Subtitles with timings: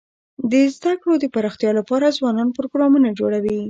[0.51, 3.57] د زده کړو د پراختیا لپاره ځوانان پروګرامونه جوړوي.